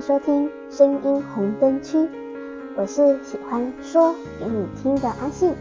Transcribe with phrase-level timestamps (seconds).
[0.00, 2.08] 收听声音红灯区，
[2.74, 5.52] 我是喜欢说给你听的阿信，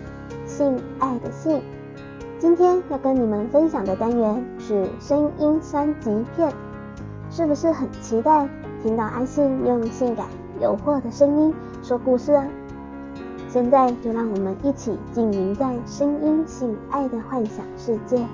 [0.48, 1.62] 性爱的性。
[2.40, 6.50] 今天要跟你们分享的单元是声音三级片，
[7.30, 8.48] 是不是很期待
[8.82, 10.26] 听到阿信用性感
[10.62, 11.54] 诱惑的声音
[11.84, 12.48] 说故事啊？
[13.50, 18.26] 现在就让我们一起浸淫在声音性爱的幻想世界。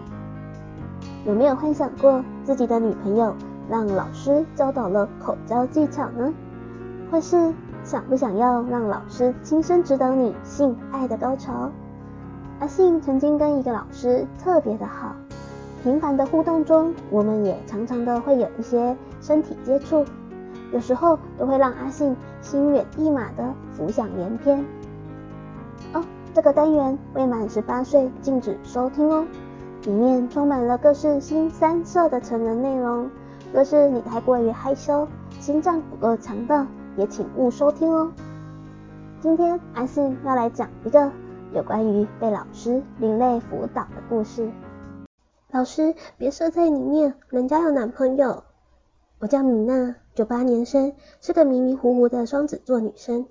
[1.26, 3.36] 有没有幻想过自己的女朋友
[3.70, 6.34] 让老师教导了口交技巧呢？
[7.12, 11.70] 或是想不想要让老师亲身指导你性爱的高潮？
[12.60, 15.16] 阿信曾经跟一个老师特别的好，
[15.84, 20.06] 频繁的互动中，我们也常常的会有一些身体接触，
[20.72, 24.66] 有时候都会让阿信心猿意马的浮想联翩。
[25.94, 26.04] 哦，
[26.34, 29.26] 这个单元未满十八岁禁止收听哦，
[29.84, 33.10] 里面充满了各式新三色的成人内容。
[33.56, 35.08] 若是你太过于害羞，
[35.40, 36.68] 心脏不够强大，
[36.98, 38.12] 也请勿收听哦。
[39.22, 41.10] 今天安信要来讲一个
[41.54, 44.52] 有关于被老师另类辅导的故事。
[45.52, 48.44] 老师，别射在里面，人家有男朋友。
[49.20, 53.26] 我叫米娜，九八年生，是个迷迷糊糊的双子座女生。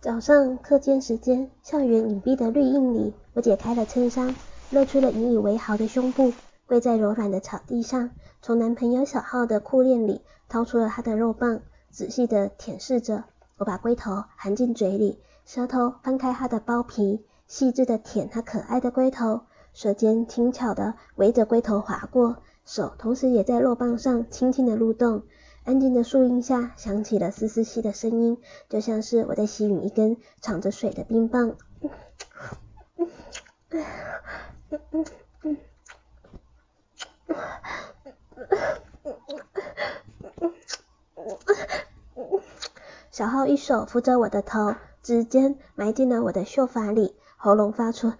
[0.00, 4.32] 早上课间时间，校园隐蔽的绿荫里，我解开了衬衫，
[4.70, 6.32] 露出了引以为豪的胸部。
[6.68, 8.10] 跪在柔软的草地上，
[8.42, 13.24] 从男朋友小号的裤链里掏出了他的肉棒，仔细地舔舐着。
[13.56, 19.40] 我把龟头含进嘴里，舌头翻开他的包皮，细致地舔他可爱的龟头，
[19.72, 25.22] 舌尖轻巧地围着龟头划过，手同时也在肉棒上轻轻地蠕动。
[25.64, 28.36] 安静的树荫下，响起了嘶嘶细的声音，
[28.68, 31.56] 就像是我在吸吮一根藏着水的冰棒。
[43.10, 48.12] 小浩一手扶着我的头，指尖埋进了我的秀发里，喉咙发出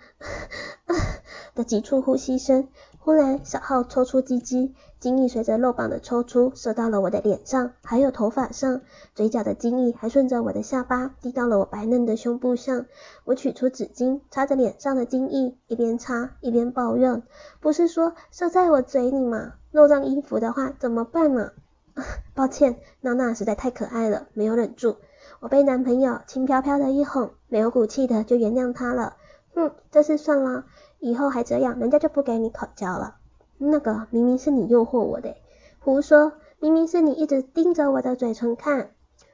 [1.54, 2.68] 的急促呼吸声。
[3.08, 8.82] 忽然，小号抽出鸡鸡，精液随着肉棒的抽出射到了我的脸上，还有头发上。
[9.14, 12.84] 嘴角的精液还顺着我的下巴滴到了我白嫩的胸部上。
[13.24, 17.22] 我取出纸巾擦着脸上的精液，一边擦一边抱怨
[17.60, 19.54] ：“不是说射在我嘴里吗？
[19.70, 21.52] 弄脏衣服的话怎么办呢？”
[22.36, 24.96] 抱歉，娜娜实在太可爱了，没有忍住。
[25.40, 29.14] 我被男朋友轻飘飘的一哄，没有骨气的就原谅他了。
[29.58, 30.64] 哼，这次算了，
[31.00, 33.16] 以后还这样，人家就不给你口交了。
[33.58, 35.34] 那个明明是你诱惑我的，
[35.80, 38.90] 胡说，明明是你一直盯着我的嘴唇看。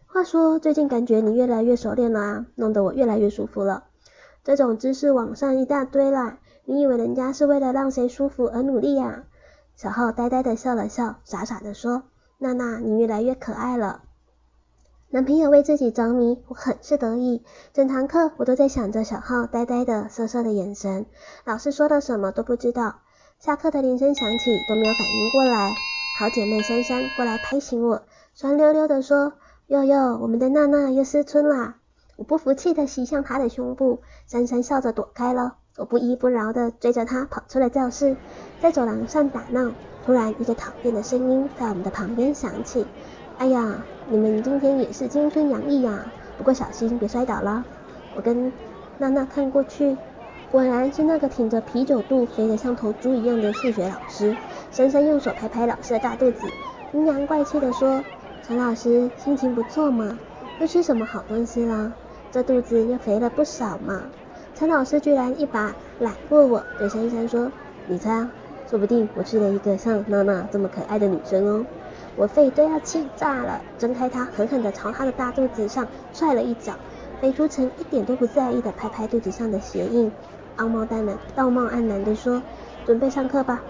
[0.06, 3.84] 话说，最近感觉你越来越熟练了啊，弄得我越来越舒服了。
[4.42, 9.24] 这种姿势网上一大堆啦，你以为人家是为了让谁舒服而努力呀？
[9.76, 12.04] 小浩呆呆的笑了笑，傻傻的说。
[12.38, 14.02] 娜娜，你越来越可爱了。
[15.14, 17.44] 男朋友为自己着迷，我很是得意。
[17.72, 21.06] 整堂课我都在想着小浩呆呆的、色色的眼神。
[21.44, 22.96] 老师说的什么都不知道。
[23.38, 25.72] 下课的铃声响起，都没有反应过来。
[26.18, 28.02] 好姐妹珊珊过来拍醒我，
[28.34, 29.34] 酸溜溜的说
[29.68, 31.76] ：“哟哟，我们的娜娜又失春啦！”
[32.18, 35.58] 我不服气的袭向她的胸部，珊珊笑着躲开了。
[35.76, 38.16] 我不依不饶的追着她跑出了教室，
[38.60, 39.70] 在走廊上打闹。
[40.04, 42.84] 突然，一个讨厌的声音在我们的旁边响起
[43.36, 46.12] ：“哎呀，你们今天也是青春洋溢呀！
[46.38, 47.64] 不过小心别摔倒了。”
[48.14, 48.52] 我跟
[48.98, 49.96] 娜娜看过去，
[50.52, 54.36] 果然是那个挺着啤酒肚、肥得像头猪一样的数学老师。
[54.70, 56.52] 珊珊用手拍拍老师的大肚子，
[56.92, 58.04] 阴阳怪气地说
[58.46, 60.16] ：“陈老师心情不错嘛，
[60.60, 61.92] 又吃什么好东西啦？
[62.30, 64.02] 这肚子又肥了不少嘛。”
[64.54, 67.50] 陈老师居然一把揽过我，对珊珊说
[67.86, 68.30] ：“你猜啊？”
[68.70, 71.66] 说不定我吃了一个像娜娜这么可爱的女生哦，
[72.16, 76.74] 我肺都要气炸了，睁开他，狠狠地朝他的大肚子上踹了一脚。
[77.20, 80.12] 肥猪城一点都不在意地拍拍肚子上的鞋印，
[80.56, 82.42] 道貌淡然、道貌岸然地说
[82.84, 83.62] ：“准备上课吧。”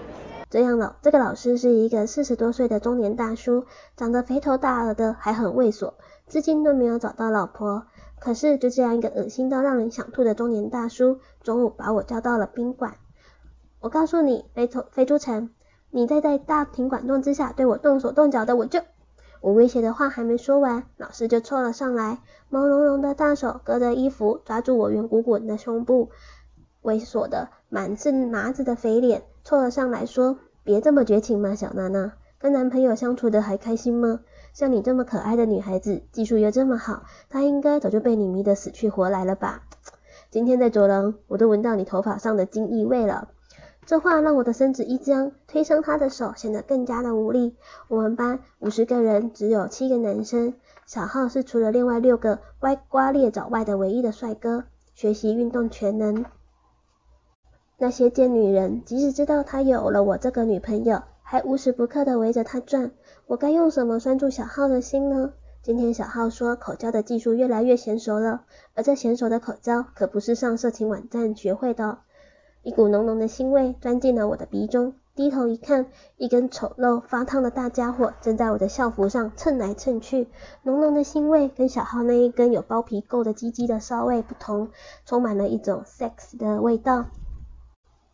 [0.49, 3.65] 这样了，这个老师是一个四十多岁的中年大叔，
[3.95, 5.93] 长得肥头大耳的，还很猥琐，
[6.27, 7.87] 至今都没有找到老婆。
[8.19, 12.95] 可是就这样一个恶心到让人想吐的中年大叔，中午把我叫到了宾馆。
[13.79, 15.49] 我告诉你，肥头肥猪城，
[15.95, 18.81] 你再在大庭广众之下对我动手动脚的，我就……
[19.39, 22.19] 我威胁的话还没说完，老师就凑了上来，
[22.49, 26.09] 毛茸茸的大手隔着衣服抓住我圆鼓鼓的胸部，
[26.83, 34.19] 猥琐的满是麻子的肥脸，凑了上来说：“别这么绝情嘛，小娜娜，跟男朋友相处的还开心吗？
[34.51, 39.63] 像你这么可爱的女孩子，技术又这么好，他应该早就被你迷得死去活来了吧？
[40.29, 43.29] 今天在走廊，我都闻到你头发上的精异味了。”
[43.85, 47.55] 这话让我的身子一僵，推伤他的手显得更加的无力。
[47.87, 50.55] 我们班五十个人，只有七个男生，
[50.87, 54.63] 小浩是除了另外六个歪瓜裂枣外的唯一的帅哥，
[54.95, 56.25] 学习运动全能。
[57.77, 62.89] 那些贱女人，即使知道他有了我这个女朋友，还无时不刻的围着他转。
[63.27, 65.33] 我该用什么拴住小浩的心呢？
[65.61, 71.99] 今天小浩说口交的技术越来越娴熟了，而这娴熟的口交可不是上色情网站学会的。
[72.65, 75.85] 一股浓浓的腥味钻进了我的鼻中，低头一看，
[76.17, 80.27] 一根丑陋发烫的大家伙正在我的校服上蹭来蹭去。
[80.63, 84.69] 浓浓的腥味跟小号那一根有包皮垢的鸡鸡的骚味不同，
[85.05, 87.05] 充满了一种 sex 的味道。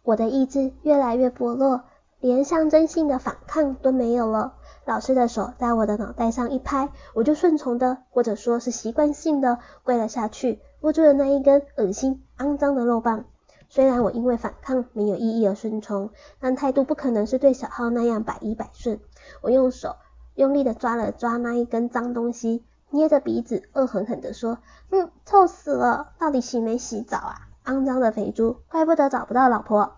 [0.03, 1.83] 我的意志越来越薄弱，
[2.19, 4.55] 连象征性的反抗都没有了。
[4.83, 13.23] 老师的手在我的脑袋上一拍，我就顺从的，或者说是习惯性的跪了下去，握住了那一根恶心、肮脏的肉棒。
[13.73, 16.09] 虽然我因为反抗没有意义而顺从，
[16.41, 18.99] 但态度不可能是对小浩那样百依百顺。
[19.41, 19.95] 我用手
[20.35, 24.57] 用力的抓了抓那一根脏东西，捏着鼻子恶狠狠地说
[24.91, 26.11] ：“嗯，臭死了！
[26.19, 29.93] 到底洗没洗澡啊？”肮脏的肥猪，怪不得找不到老婆。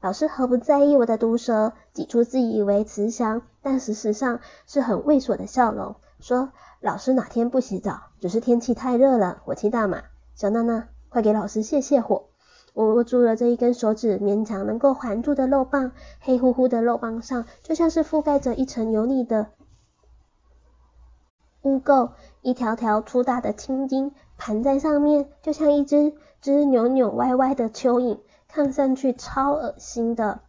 [0.00, 8.02] 老师毫不在意我的毒舌，挤出自以为慈祥，但事实上是很猥琐的笑容，说：“老师哪天不洗澡？
[8.20, 10.02] 只是天气太热了，火气大嘛。
[10.36, 12.26] 小娜娜，快给老师泄泄火。”
[12.72, 19.48] 我握住了这一根手指勉强能够环住的肉棒，黑乎乎的肉棒上就像是覆盖着一层油腻的
[21.62, 22.12] 污垢，
[22.42, 28.18] 一条条粗大的青筋盘在上面，就像一只只扭扭歪歪的蚯蚓，
[28.48, 30.40] 看上去超恶心的。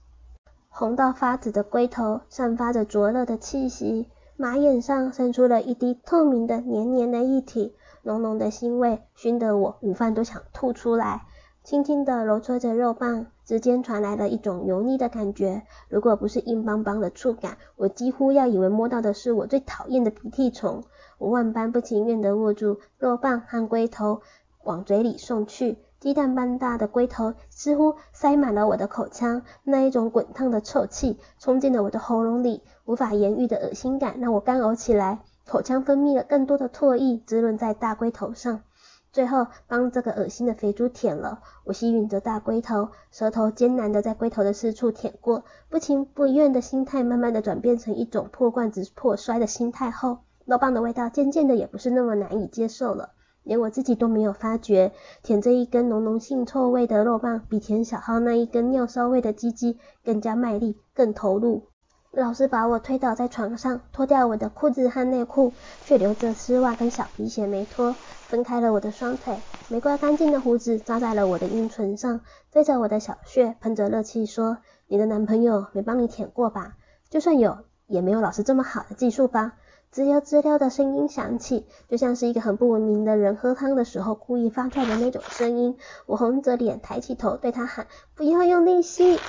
[0.69, 4.07] 红到发紫的龟头散发着灼热的气息，
[4.38, 11.25] 马眼上渗出了一滴透明的黏黏的液体，浓浓的腥味熏得我午饭都想吐出来。
[11.63, 15.62] 轻轻地揉搓着肉棒，指尖传来了一种油腻的感觉。
[15.90, 20.84] 如果不是硬邦邦的触感，我几乎要以为摸到的是我最讨厌的鼻涕虫。
[21.19, 24.22] 我万般不情愿地握住肉棒和龟头，
[24.63, 25.78] 往嘴里送去。
[26.00, 38.64] 鸡蛋般大的龟头似乎塞满了我的口腔，那一种滚烫的臭气冲进了我的喉咙里，无法言喻的恶心感让我干呕起来，口腔分泌了更多的唾液，滋润在大龟头上。
[39.12, 53.10] 最后帮这个恶心的肥猪舔了，我吸吮着大龟头，舌头艰难的在龟头的四处舔过，不情不愿的心态慢慢的转变成一种破罐子破摔的心态后，肉棒的味道渐渐的也不是那么难以接受了。
[53.44, 54.94] 连我自己都没有发觉，
[55.24, 61.70] 舔这一根浓浓性臭味的肉棒，比舔小号那一根尿骚味的鸡鸡更加卖力，更投入。
[62.13, 65.54] 老师把我推倒在床上，脱掉我的裤子和内裤，
[65.86, 67.96] 却留着丝袜跟小皮鞋没脱，
[68.28, 69.38] 分开了我的双腿，
[69.69, 72.19] 没刮干净的胡子扎在了我的阴唇上，
[72.52, 76.74] 对着我的小穴喷着热气说：“你的男朋友没帮你舔过吧？
[77.10, 79.54] 就算有，也没有老师这么好的技术吧？”
[79.94, 85.78] 吱溜吱溜的声音响起，就像是一个很不文明的人喝汤的时候故意发出来的那种声音。
[86.06, 89.19] 我红着脸抬起头对他喊：“不要用力吸！”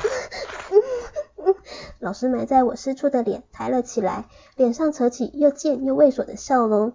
[1.98, 6.92] 老师埋在我私处的脸抬了起来，脸上扯起又贱又猥琐的笑容。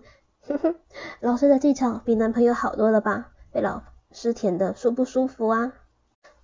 [0.47, 0.75] 哼哼，
[1.19, 3.31] 老师的技巧比男朋友好多了吧？
[3.51, 5.73] 被老师舔得舒不舒服啊？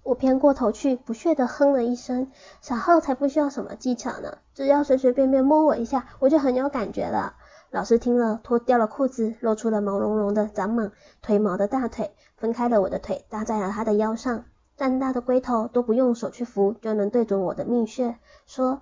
[0.04, 2.30] 我偏过头去，不屑地哼了一声。
[2.60, 7.36] 小浩才不需要什么技巧呢，只要随随便便摸我一下，我就很有感觉了。
[7.72, 10.92] 老师听了，脱掉了裤子，露出了毛茸茸的、长满
[11.22, 14.44] 腿毛的大腿，分开了我的腿，搭在了他的腰上。
[14.84, 18.82] 蛋大的龟头都不用手去扶，就能对准我的蜜穴，说：“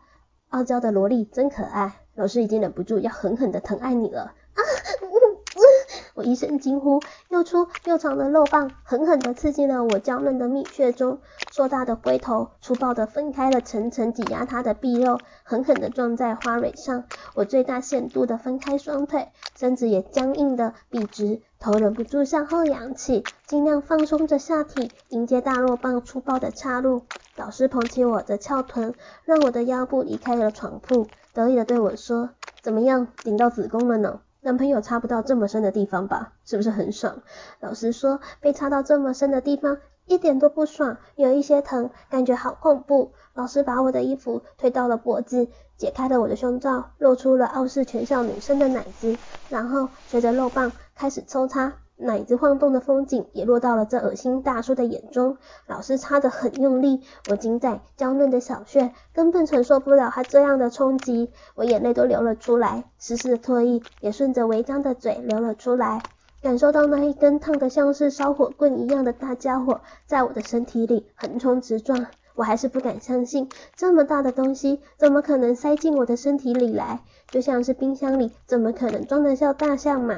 [0.50, 4.22] 傲娇的萝莉真可爱。”老师已经忍不住要狠狠地疼爱你了。
[4.24, 4.60] 啊
[6.16, 11.20] 我一声惊呼，又粗又长的肉棒狠狠地刺进了我娇嫩的蜜穴中，
[11.52, 17.04] 硕大的龟头粗暴地分开了层层挤压它的臂肉，狠狠地撞在花蕊上。
[17.36, 19.30] 我最大限度地分开双腿，
[19.62, 27.04] 身子也僵硬的笔直，头忍不住向后仰起，尽量放松着下体，迎接大肉棒粗暴的插入。
[27.36, 32.32] 老师捧起我的翘臀，让我的腰部离开了床铺，得意的对我说
[32.64, 36.34] ：“怎么样，顶到子宫了呢？”男朋友插不到这么深的地方吧？
[36.44, 37.22] 是不是很爽？
[37.60, 39.78] 老实说，被插到这么深的地方
[40.12, 43.14] 一点都不爽，有一些疼，感觉好恐怖。
[43.34, 49.16] 老师把我的衣服推到了脖子，解开了我的胸罩，露出了傲视全校女生的奶子，
[49.48, 51.76] 然后随着肉棒开始抽插。
[51.96, 55.38] 奶子晃动的风景也落到了这恶心大叔的眼中。
[55.66, 66.04] 老师插得很用力，我紧在娇嫩的小穴，根本承受不了他这样的冲击，我眼泪都流了出来，湿湿的唾液也顺着违章的嘴流了出来。
[66.42, 77.02] 感受到那一根烫得像是烧火棍一样的大家伙在我的身体里横冲直撞，我还是不敢相信，这么大的东西怎么可能塞进我的身体里来？
[77.30, 80.18] 就像是冰箱里，怎么可能装得下大象嘛？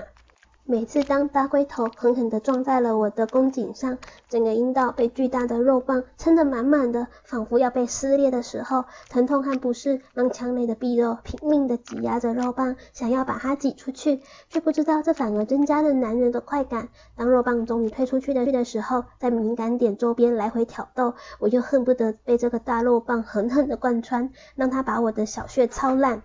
[0.66, 3.98] 每次当大龟头狠狠地撞在了我的宫颈上，
[4.30, 16.88] 整个阴道被巨大的肉棒撑得满满的，仿佛要被撕裂的时候，疼痛和不适让腔内的壁肉拼命地挤压着肉棒，想要把它挤出去，却不知道这反而增加了男人的快感。
[17.18, 26.24] 当肉棒终于退出去的去的时候，在敏感点周边来回挑逗，我又恨不得被这个大肉棒狠狠地贯穿，让它把我的小穴操烂。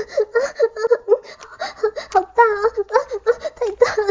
[2.12, 2.62] 好大啊！
[3.54, 4.02] 太大了！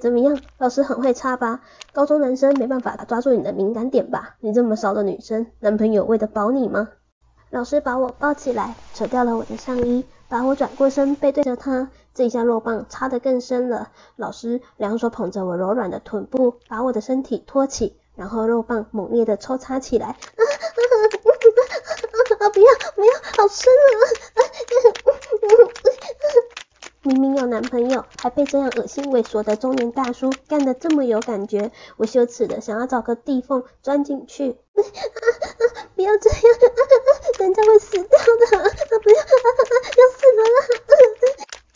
[0.00, 0.40] 怎么样？
[0.58, 1.60] 老师很会插吧？
[1.92, 4.36] 高中男生没办法抓住你的敏感点吧？
[4.40, 6.90] 你这么骚的女生，男朋友为了保你吗？
[7.50, 11.90] 老师把我抱起来，扯掉了我的上衣，把我转过身，背对着他。
[12.14, 13.90] 这一下肉棒插得更深了。
[14.16, 20.16] 老师两手捧着我柔软的臀部，把我的身体托起，然后肉棒猛烈的抽插起来。
[22.40, 22.48] 啊！
[22.50, 24.04] 不要不要，好深啊！
[27.02, 34.52] 明明有男朋友，还被这样恶心猥琐的中年大叔干得这么有感觉，我羞耻的想要找个地缝钻进去。
[34.74, 34.82] 啊啊！
[35.94, 36.40] 不要这样，
[37.38, 38.58] 人家会死掉的！
[38.58, 38.70] 啊！
[39.02, 39.22] 不要，要
[40.16, 40.58] 死了啦！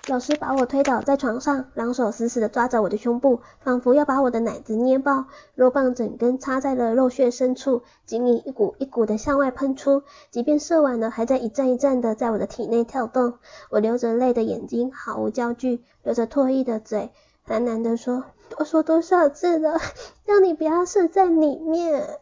[0.09, 5.27] 老师把我推倒在床上，两手死死地抓着我的胸部，仿佛要把我的奶子捏爆。
[5.55, 13.35] 肉棒整根插在了肉穴深处，精液一股一股的向外喷出，即便射完了，还在一站一站的在我的体内跳动。
[13.69, 17.11] 我流着泪的眼睛毫无焦距，流着唾液的嘴，
[17.47, 19.79] 喃喃地说：“多说多少次了，
[20.25, 22.19] 让你不要射在里面。”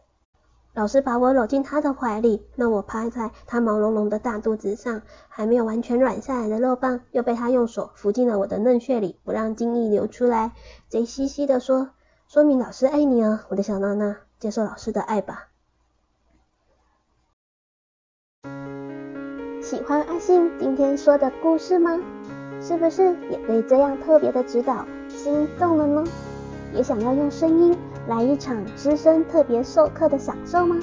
[0.77, 10.51] 老师把我搂进他的怀里，让我趴在他毛茸茸的大肚子上，还没有完全软下来的肉棒又被他用手扶进了我的嫩穴里，不让精液流出来，
[10.87, 11.89] 贼兮兮的说
[12.29, 15.47] ：“说明老师爱你啊，我的小娜娜，接受老师的爱吧。”
[19.63, 21.99] 喜欢阿信今天说的故事吗？
[22.61, 26.03] 是不是也被这样特别的指导心动了呢？
[26.71, 27.75] 也想要用声音
[28.07, 30.77] 来一场师生特别授课的享受吗？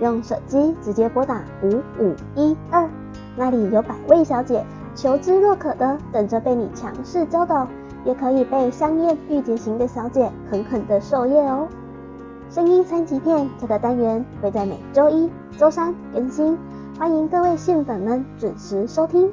[0.00, 1.68] 用手机直接拨打五
[2.00, 2.88] 五一二，
[3.36, 7.68] 那里有百位小姐求知若渴的等着被你强势教导，
[8.04, 11.68] 也可以被香艳御姐型的小姐狠狠的授业哦。
[12.50, 16.58] 声音三级片这个单元会在每周一、周三更新，
[16.98, 19.30] 欢迎各位信粉们准时收听。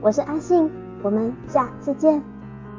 [0.00, 0.70] 我是阿信，
[1.02, 2.22] 我们下次见。